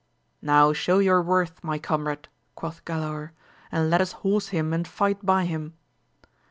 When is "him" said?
4.47-4.73, 5.45-5.75